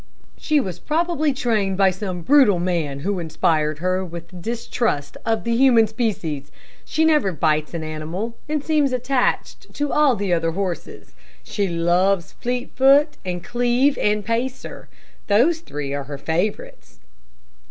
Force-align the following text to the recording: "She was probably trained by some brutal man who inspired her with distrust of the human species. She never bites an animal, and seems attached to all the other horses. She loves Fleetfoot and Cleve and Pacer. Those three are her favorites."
"She 0.35 0.59
was 0.59 0.79
probably 0.79 1.31
trained 1.31 1.77
by 1.77 1.91
some 1.91 2.23
brutal 2.23 2.57
man 2.57 3.01
who 3.01 3.19
inspired 3.19 3.77
her 3.77 4.03
with 4.03 4.41
distrust 4.41 5.15
of 5.27 5.43
the 5.43 5.55
human 5.55 5.85
species. 5.85 6.49
She 6.83 7.05
never 7.05 7.31
bites 7.31 7.75
an 7.75 7.83
animal, 7.83 8.35
and 8.49 8.63
seems 8.63 8.93
attached 8.93 9.71
to 9.75 9.91
all 9.93 10.15
the 10.15 10.33
other 10.33 10.53
horses. 10.53 11.11
She 11.43 11.67
loves 11.67 12.31
Fleetfoot 12.31 13.17
and 13.23 13.43
Cleve 13.43 13.95
and 14.01 14.25
Pacer. 14.25 14.89
Those 15.27 15.59
three 15.59 15.93
are 15.93 16.05
her 16.05 16.17
favorites." 16.17 16.97